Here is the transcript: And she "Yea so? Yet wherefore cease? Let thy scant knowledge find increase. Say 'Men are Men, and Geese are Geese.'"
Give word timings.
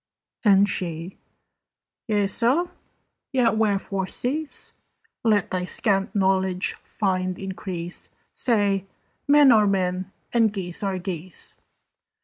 And 0.43 0.67
she 0.67 1.19
"Yea 2.07 2.25
so? 2.25 2.71
Yet 3.31 3.55
wherefore 3.55 4.07
cease? 4.07 4.73
Let 5.23 5.51
thy 5.51 5.65
scant 5.65 6.15
knowledge 6.15 6.73
find 6.83 7.37
increase. 7.37 8.09
Say 8.33 8.87
'Men 9.27 9.51
are 9.51 9.67
Men, 9.67 10.11
and 10.33 10.51
Geese 10.51 10.81
are 10.81 10.97
Geese.'" 10.97 11.53